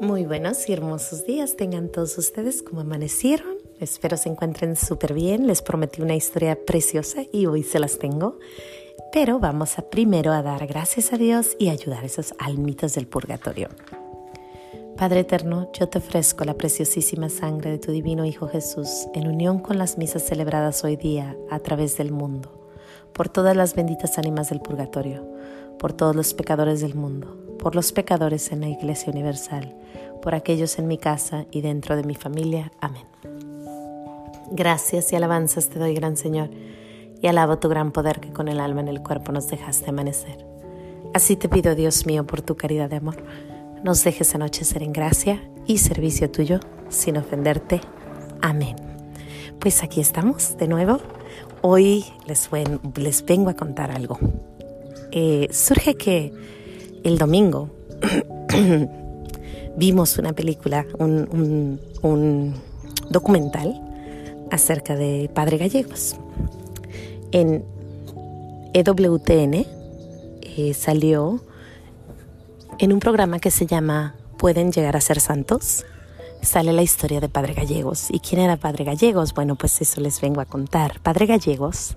[0.00, 3.58] Muy buenos y hermosos días tengan todos ustedes como amanecieron.
[3.80, 5.46] Espero se encuentren súper bien.
[5.46, 8.38] Les prometí una historia preciosa y hoy se las tengo.
[9.12, 13.68] Pero vamos primero a dar gracias a Dios y ayudar a esas almitas del purgatorio.
[14.96, 19.58] Padre eterno, yo te ofrezco la preciosísima sangre de tu divino Hijo Jesús en unión
[19.58, 22.70] con las misas celebradas hoy día a través del mundo,
[23.12, 25.26] por todas las benditas ánimas del purgatorio,
[25.80, 29.74] por todos los pecadores del mundo por los pecadores en la Iglesia Universal,
[30.22, 32.72] por aquellos en mi casa y dentro de mi familia.
[32.80, 33.04] Amén.
[34.50, 36.50] Gracias y alabanzas te doy, gran Señor,
[37.20, 40.44] y alabo tu gran poder que con el alma en el cuerpo nos dejaste amanecer.
[41.14, 43.22] Así te pido, Dios mío, por tu caridad de amor,
[43.84, 47.80] nos dejes anochecer en gracia y servicio tuyo, sin ofenderte.
[48.40, 48.76] Amén.
[49.58, 50.98] Pues aquí estamos de nuevo.
[51.62, 52.48] Hoy les,
[52.96, 54.18] les vengo a contar algo.
[55.12, 56.32] Eh, surge que
[57.02, 57.70] el domingo
[59.76, 61.80] vimos una película, un,
[63.08, 63.80] documental
[64.50, 66.16] acerca de Padre Gallegos.
[67.32, 67.64] En
[68.72, 69.66] EWTN
[70.42, 71.42] eh, salió
[72.78, 75.84] en un programa que se llama ¿Pueden llegar a ser santos?
[76.40, 78.10] Sale la historia de Padre Gallegos.
[78.10, 79.34] ¿Y quién era Padre Gallegos?
[79.34, 81.00] Bueno, pues eso les vengo a contar.
[81.00, 81.96] Padre Gallegos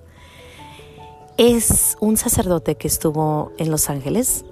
[1.38, 4.46] es un sacerdote que estuvo en Los Ángeles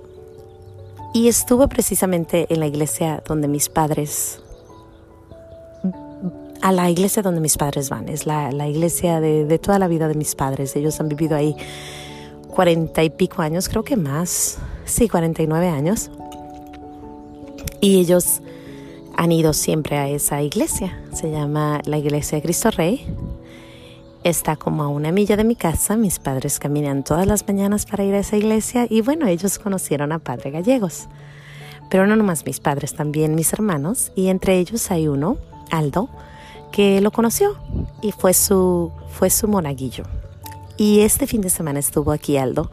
[1.14, 4.42] y estuve precisamente en la iglesia donde mis padres,
[6.62, 10.16] a la iglesia donde mis padres van, es la, iglesia de, toda la vida de
[10.16, 10.76] mis padres.
[10.76, 11.56] Ellos han vivido ahí
[12.50, 16.10] cuarenta y pico años, creo que más, sí, cuarenta y nueve años.
[17.80, 18.42] Y ellos
[19.18, 23.06] han ido siempre a esa iglesia, se llama la iglesia de Cristo Rey
[24.24, 25.98] está como a una milla de mi casa.
[25.98, 30.12] Mis padres caminan todas las mañanas para ir a esa iglesia y bueno, ellos conocieron
[30.12, 31.08] a Padre Gallegos.
[31.90, 35.38] Pero no nomás mis padres, también mis hermanos y entre ellos hay uno,
[35.72, 36.10] Aldo,
[36.72, 37.58] que lo conoció
[38.02, 40.06] y fue su, fue su monaguillo.
[40.78, 42.72] Y este fin de semana estuvo aquí Aldo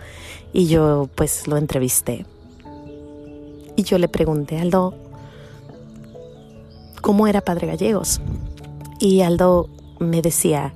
[0.52, 2.26] y yo pues lo entrevisté.
[3.76, 4.94] Y yo le pregunté, Aldo,
[7.00, 8.20] ¿cómo era Padre Gallegos?
[8.98, 9.68] Y Aldo
[10.00, 10.74] me decía,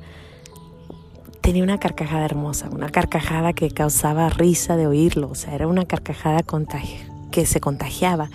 [1.42, 5.84] tenía una carcajada hermosa, una carcajada que causaba risa de oírlo, o sea, era una
[5.84, 6.42] carcajada
[7.30, 8.30] que se contagiaba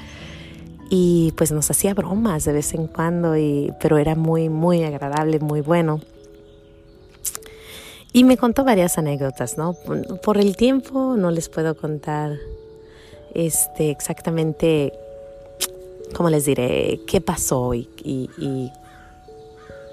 [0.90, 5.40] y pues nos hacía bromas de vez en cuando, y, pero era muy, muy agradable,
[5.40, 6.02] muy bueno.
[8.14, 9.76] Y me contó varias anécdotas, ¿no?
[10.24, 12.38] Por el tiempo no les puedo contar
[13.34, 14.94] este, exactamente,
[16.16, 17.02] ¿cómo les diré?
[17.06, 18.72] ¿Qué pasó y, y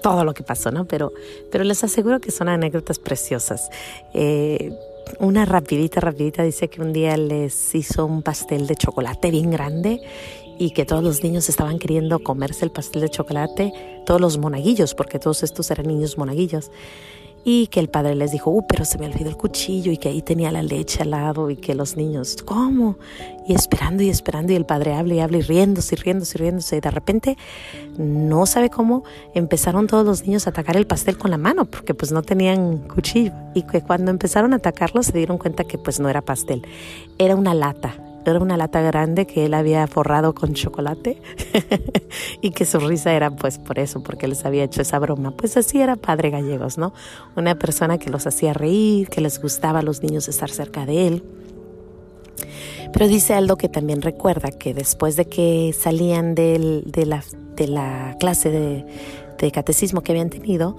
[0.05, 0.85] todo lo que pasó, ¿no?
[0.85, 1.13] Pero,
[1.51, 3.71] pero les aseguro que son anécdotas preciosas.
[4.13, 4.71] Eh,
[5.17, 9.99] una rapidita, rapidita dice que un día les hizo un pastel de chocolate bien grande
[10.59, 13.73] y que todos los niños estaban queriendo comerse el pastel de chocolate,
[14.05, 16.69] todos los monaguillos, porque todos estos eran niños monaguillos
[17.47, 20.09] y que el padre les dijo, uh, pero se me olvidó el cuchillo y que
[20.09, 22.97] ahí tenía la leche al lado y que los niños, ¿cómo?
[23.47, 26.41] Y esperando y esperando y el padre habla y habla y riéndose y riéndose y
[26.41, 26.77] riéndose.
[26.77, 27.37] Y de repente,
[27.99, 29.03] no sabe cómo,
[29.35, 32.79] empezaron todos los niños a atacar el pastel con la mano porque pues no tenían
[32.79, 33.31] cuchillo.
[33.53, 36.65] Y que cuando empezaron a atacarlo se dieron cuenta que pues no era pastel,
[37.19, 37.93] era una lata
[38.31, 41.21] era una lata grande que él había forrado con chocolate
[42.41, 45.31] y que su risa era pues por eso, porque les había hecho esa broma.
[45.31, 46.93] Pues así era Padre Gallegos, ¿no?
[47.35, 51.07] Una persona que los hacía reír, que les gustaba a los niños estar cerca de
[51.07, 51.23] él.
[52.93, 57.23] Pero dice Aldo que también recuerda que después de que salían de, la,
[57.55, 58.85] de la clase de,
[59.37, 60.77] de catecismo que habían tenido,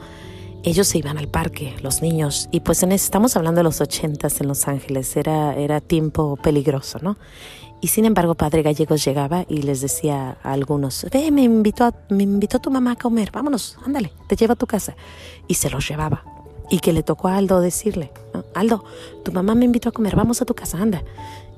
[0.67, 4.41] ellos se iban al parque, los niños, y pues en, estamos hablando de los ochentas
[4.41, 7.17] en Los Ángeles, era, era tiempo peligroso, ¿no?
[7.81, 12.25] Y sin embargo, Padre Gallegos llegaba y les decía a algunos, ve, me invitó, me
[12.25, 14.97] invitó tu mamá a comer, vámonos, ándale, te llevo a tu casa.
[15.47, 16.25] Y se los llevaba.
[16.69, 18.11] Y que le tocó a Aldo decirle,
[18.55, 18.85] Aldo,
[19.25, 21.05] tu mamá me invitó a comer, vamos a tu casa, anda.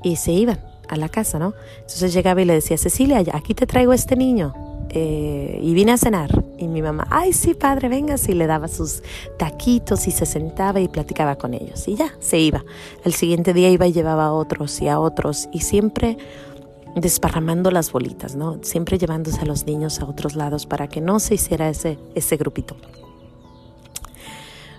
[0.03, 1.55] Y se iban a la casa, ¿no?
[1.77, 4.53] Entonces llegaba y le decía, Cecilia, aquí te traigo este niño.
[4.91, 6.45] Eh, y vine a cenar.
[6.59, 8.17] Y mi mamá, ay, sí, padre, venga.
[8.27, 9.03] Y le daba sus
[9.39, 11.87] taquitos y se sentaba y platicaba con ellos.
[11.89, 12.65] Y ya, se iba.
[13.05, 15.49] El siguiente día iba y llevaba a otros y a otros.
[15.53, 16.19] Y siempre
[16.95, 18.59] desparramando las bolitas, ¿no?
[18.63, 22.37] Siempre llevándose a los niños a otros lados para que no se hiciera ese, ese
[22.37, 22.77] grupito.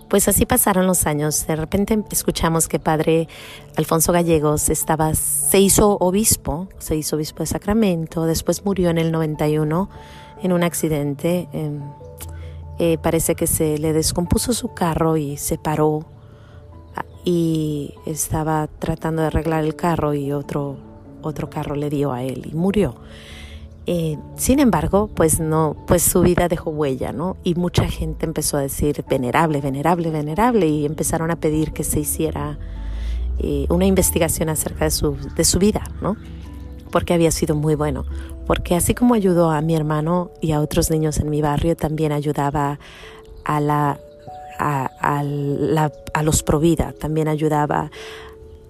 [0.10, 1.46] Pues así pasaron los años.
[1.46, 3.28] De repente escuchamos que padre
[3.76, 9.12] Alfonso Gallegos estaba, se hizo obispo, se hizo obispo de Sacramento, después murió en el
[9.12, 9.90] 91
[10.42, 11.48] en un accidente.
[11.54, 11.82] Em,
[12.80, 16.06] eh, parece que se le descompuso su carro y se paró
[16.96, 20.78] ah, y estaba tratando de arreglar el carro y otro,
[21.22, 22.96] otro carro le dio a él y murió.
[23.92, 27.38] Eh, sin embargo, pues no, pues su vida dejó huella, ¿no?
[27.44, 32.00] Y mucha gente empezó a decir venerable, venerable, venerable, y empezaron a pedir que se
[32.00, 32.60] hiciera
[33.40, 36.18] eh, una investigación acerca de su, de su vida, ¿no?
[36.92, 38.06] Porque había sido muy bueno.
[38.46, 42.12] Porque así como ayudó a mi hermano y a otros niños en mi barrio, también
[42.12, 42.78] ayudaba
[43.44, 43.98] a
[44.60, 47.90] a, la, a los Provida, también ayudaba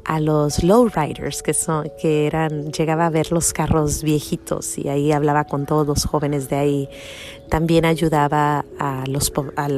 [0.10, 5.12] a los lowriders que son que eran llegaba a ver los carros viejitos y ahí
[5.12, 6.90] hablaba con todos los jóvenes de ahí.
[7.48, 9.70] También ayudaba a los a,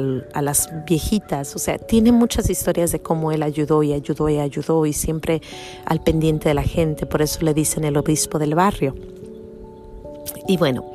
[0.42, 1.54] las viejitas.
[1.54, 5.42] O sea tiene muchas historias de cómo él ayudó y ayudó y ayudó y siempre
[5.84, 7.04] al pendiente de la gente.
[7.04, 8.94] Por eso le dicen el obispo del barrio.
[10.48, 10.90] Y bueno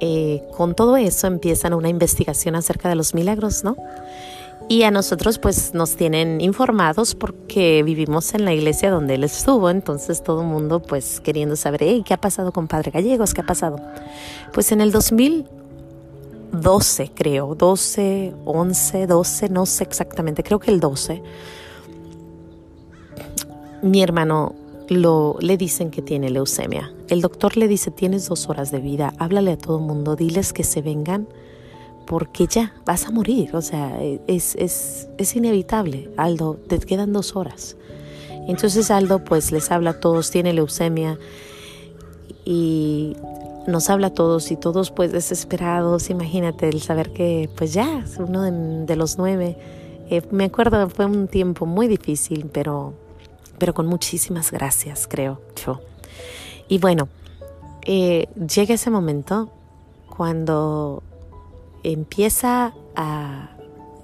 [0.00, 3.76] eh, con todo eso empiezan una investigación acerca de los milagros no
[4.68, 9.70] y a nosotros pues nos tienen informados porque vivimos en la iglesia donde él estuvo,
[9.70, 13.34] entonces todo el mundo pues queriendo saber, ¿qué ha pasado con Padre Gallegos?
[13.34, 13.80] ¿Qué ha pasado?
[14.52, 21.22] Pues en el 2012 creo, 12, 11, 12, no sé exactamente, creo que el 12,
[23.82, 24.54] mi hermano
[24.88, 26.92] lo, le dicen que tiene leucemia.
[27.08, 30.52] El doctor le dice, tienes dos horas de vida, háblale a todo el mundo, diles
[30.52, 31.28] que se vengan
[32.06, 37.36] porque ya vas a morir, o sea, es, es, es inevitable, Aldo, te quedan dos
[37.36, 37.76] horas.
[38.48, 41.18] Entonces Aldo pues les habla a todos, tiene leucemia
[42.44, 43.16] y
[43.66, 48.42] nos habla a todos y todos pues desesperados, imagínate el saber que pues ya uno
[48.42, 49.56] de, los nueve.
[50.10, 52.94] Eh, me acuerdo, fue un tiempo muy difícil, pero,
[53.58, 55.80] pero con muchísimas gracias, creo yo.
[56.68, 57.08] Y bueno,
[57.82, 59.50] eh, llega ese momento
[60.08, 61.02] cuando
[61.82, 63.50] empieza a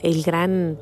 [0.01, 0.79] el gran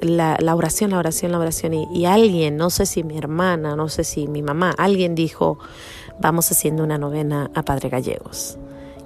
[0.00, 4.04] la, oración, la oración, la oración y, alguien, no sé si mi hermana, no sé
[4.04, 5.58] si mi mamá, alguien dijo,
[6.20, 8.58] vamos haciendo una novena a Padre Gallegos.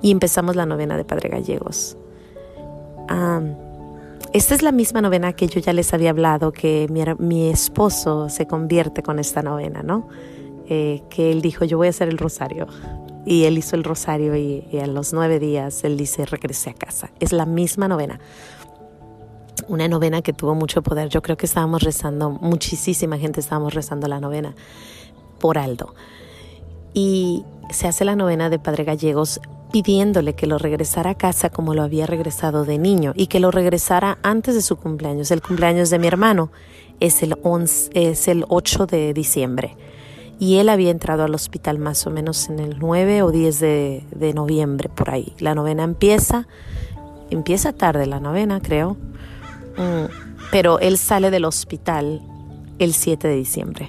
[0.02, 1.96] Y empezamos la novena de Padre Gallegos.
[4.32, 6.86] esta es la misma novena que yo ya les había hablado, que
[7.18, 10.08] mi, esposo se convierte con esta novena, ¿no?
[10.68, 12.66] Eh, que él dijo, yo voy a hacer el rosario
[13.26, 17.10] y él hizo el rosario y, a los nueve días él dice regresé a casa.
[17.20, 18.20] Es la misma novena.
[19.68, 21.08] Una novena que tuvo mucho poder.
[21.08, 24.54] Yo creo que estábamos rezando, muchísima gente estábamos rezando la novena
[25.40, 25.94] por Aldo.
[26.92, 29.40] Y se hace la novena de Padre Gallegos
[29.72, 33.50] pidiéndole que lo regresara a casa como lo había regresado de niño y que lo
[33.50, 35.30] regresara antes de su cumpleaños.
[35.30, 36.52] El cumpleaños de mi hermano
[37.00, 39.76] es el, 11, es el 8 de diciembre
[40.38, 44.32] y él había entrado al hospital más o menos en el 9 o 10 de,
[44.34, 45.34] noviembre, por ahí.
[45.38, 46.46] La novena empieza,
[47.30, 48.96] empieza tarde la novena, creo,
[49.76, 52.20] mm, pero él sale del hospital
[52.78, 53.88] el 7 de diciembre.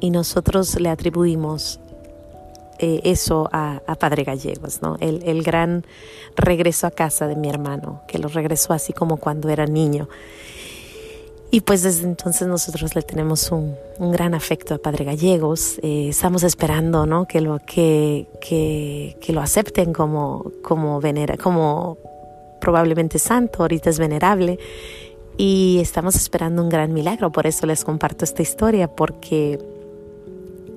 [0.00, 1.80] Y nosotros le atribuimos
[2.78, 4.96] eh, eso a, Padre Gallegos, ¿no?
[5.00, 5.86] El, el gran
[6.36, 10.08] regreso a casa de mi hermano, que lo regresó así como cuando era niño.
[11.54, 13.76] Y pues desde entonces nosotros le tenemos un,
[14.10, 15.78] gran afecto a Padre Gallegos.
[15.84, 17.28] Eh, estamos esperando ¿no?
[17.28, 21.96] que, lo, que, que, que, lo acepten como, como, venera, como
[22.60, 24.58] probablemente santo, ahorita es venerable.
[25.36, 29.60] Y estamos esperando un gran milagro, por eso les comparto esta historia, porque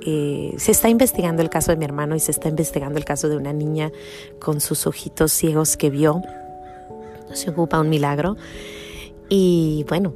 [0.05, 3.29] eh, se está investigando el caso de mi hermano y se está investigando el caso
[3.29, 3.91] de una niña
[4.37, 6.21] con sus ojitos ciegos que vio.
[7.33, 8.37] Se ocupa un milagro.
[9.27, 10.13] Y bueno,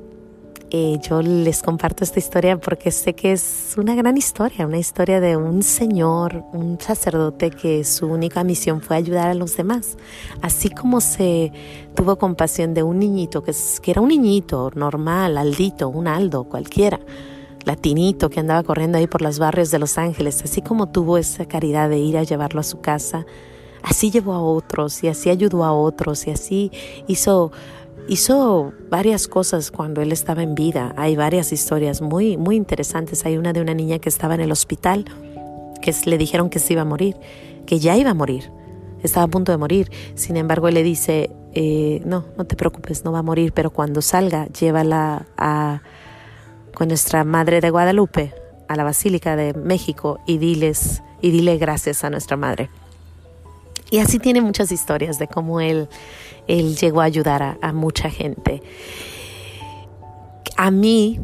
[0.73, 5.19] eh, yo les comparto esta historia porque sé que es una gran historia, una historia
[5.19, 9.97] de un señor, un sacerdote que su única misión fue ayudar a los demás.
[10.41, 11.51] Así como se
[11.93, 17.01] tuvo compasión de un niñito, que, que era un niñito normal, aldito, un aldo, cualquiera,
[17.65, 21.45] latinito que andaba corriendo ahí por los barrios de Los Ángeles, así como tuvo esa
[21.45, 23.25] caridad de ir a llevarlo a su casa,
[23.83, 26.71] así llevó a otros y así ayudó a otros y así
[27.07, 27.51] hizo
[28.07, 30.93] hizo varias cosas cuando él estaba en vida.
[30.97, 33.25] Hay varias historias muy, muy interesantes.
[33.25, 35.05] Hay una de una niña que estaba en el hospital,
[35.81, 37.15] que le dijeron que se iba a morir,
[37.65, 38.51] que ya iba a morir,
[39.03, 39.91] estaba a punto de morir.
[40.15, 43.71] Sin embargo, él le dice, eh, no, no te preocupes, no va a morir, pero
[43.71, 45.81] cuando salga, llévala a,
[46.73, 48.33] con nuestra Madre de Guadalupe
[48.67, 52.69] a la Basílica de México y diles y dile gracias a nuestra Madre.
[53.89, 55.89] Y así tiene muchas historias de cómo él,
[56.47, 58.61] él llegó a ayudar a, mucha gente.
[60.57, 61.19] A mí,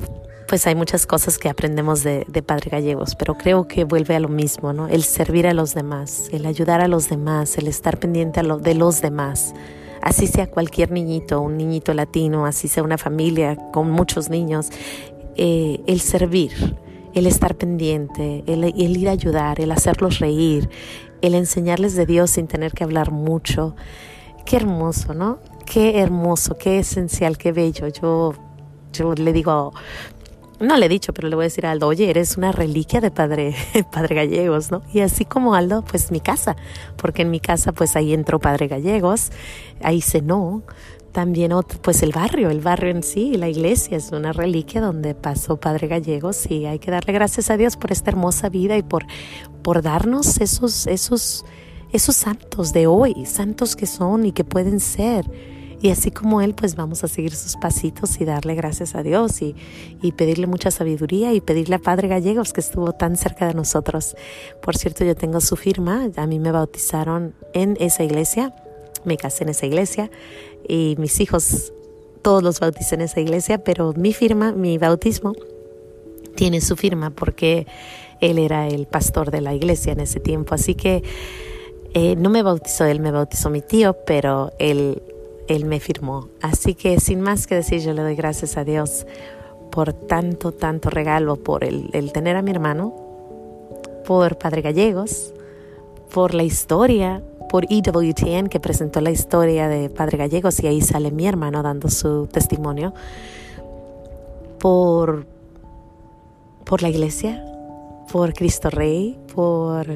[0.48, 4.30] pues hay muchas cosas que aprendemos de, Padre Gallegos, pero creo que vuelve a lo
[4.30, 4.88] mismo, ¿no?
[4.88, 9.02] El servir a los demás, el ayudar a los demás, el estar pendiente de los
[9.02, 9.54] demás.
[10.02, 14.70] Así sea cualquier niñito, un niñito latino, así sea una familia con muchos niños,
[15.36, 16.78] eh, el servir
[17.18, 20.70] el estar pendiente, el, el ir a ayudar, el hacerlos reír,
[21.22, 23.76] el enseñarles de Dios sin tener que hablar mucho.
[24.48, 25.40] Qué hermoso, ¿no?
[25.66, 27.90] Qué hermoso, qué esencial, qué bello.
[27.90, 28.34] Yo,
[28.94, 29.74] yo le digo,
[30.62, 33.02] no le he dicho, pero le voy a decir a Aldo, oye, eres una reliquia
[33.02, 33.54] de padre,
[33.92, 34.84] padre Gallegos, ¿no?
[34.94, 36.56] Y así como Aldo, pues mi casa,
[36.96, 39.34] porque en mi casa pues ahí entró padre Gallegos,
[39.84, 40.64] ahí cenó,
[41.12, 41.52] también
[41.82, 45.88] pues el barrio, el barrio en sí, la iglesia es una reliquia donde pasó Padre
[45.88, 49.06] Gallegos y hay que darle gracias a Dios por esta hermosa vida y por,
[49.62, 51.44] por darnos esos, esos,
[51.92, 55.30] esos santos de hoy, santos que son y que pueden ser.
[55.80, 59.42] Y así como Él, pues vamos a seguir sus pasitos y darle gracias a Dios
[59.44, 59.56] y,
[60.02, 64.16] y, pedirle mucha sabiduría y pedirle a Padre Gallegos que estuvo tan cerca de nosotros.
[64.62, 68.56] Por cierto, yo tengo su firma, a mí me bautizaron en esa iglesia,
[69.06, 70.10] me casé en esa iglesia
[70.68, 71.72] y mis hijos
[72.24, 75.34] todos los bauticé en esa iglesia, pero mi firma, mi bautismo,
[76.36, 77.68] tiene su firma porque
[78.20, 80.56] él era el pastor de la iglesia en ese tiempo.
[80.56, 81.04] Así que
[81.98, 85.02] eh, no me bautizó él, me bautizó mi tío, pero él,
[85.48, 86.30] él me firmó.
[86.44, 89.08] Así que sin más que decir, yo le doy gracias a Dios
[89.72, 92.94] por tanto, tanto regalo, por el, el tener a mi hermano,
[94.06, 95.34] por Padre Gallegos,
[96.14, 101.10] por la historia por EWTN que presentó la historia de Padre Gallegos y ahí sale
[101.10, 102.94] mi hermano dando su testimonio,
[104.60, 105.26] por,
[106.64, 107.44] por la iglesia,
[108.12, 109.88] por Cristo Rey, por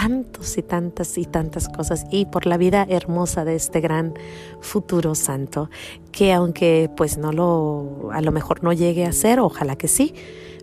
[0.00, 4.14] tantos y tantas y tantas cosas y por la vida hermosa de este gran
[4.62, 5.68] futuro santo
[6.10, 10.14] que aunque pues no lo a lo mejor no llegue a ser ojalá que sí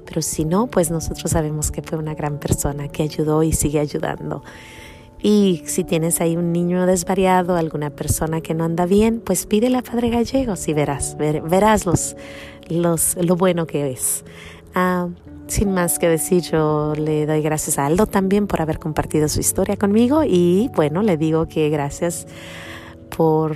[0.08, 3.80] pero si no pues nosotros sabemos que fue una gran persona que ayudó y sigue
[3.80, 4.42] ayudando
[5.22, 9.78] y si tienes ahí un niño desvariado, alguna persona que no anda bien, pues pídele
[9.78, 12.16] a Padre Gallegos y verás, verás los,
[12.70, 14.24] los, lo bueno que es.
[14.76, 15.08] Ah,
[15.48, 19.40] sin más que decir, yo le doy gracias a Aldo también por haber compartido su
[19.40, 22.28] historia conmigo y bueno, le digo que gracias
[23.16, 23.56] por,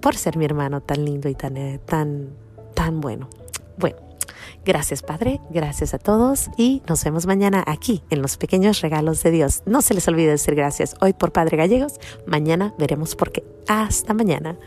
[0.00, 2.30] por ser mi hermano tan lindo y tan, eh, tan,
[2.74, 3.28] tan bueno.
[3.78, 3.96] Bueno,
[4.66, 9.30] Gracias Padre, gracias a todos y nos vemos mañana aquí en los pequeños regalos de
[9.30, 9.62] Dios.
[9.64, 13.44] No se les olvide decir gracias hoy por Padre Gallegos, mañana veremos por qué.
[13.68, 14.58] Hasta mañana.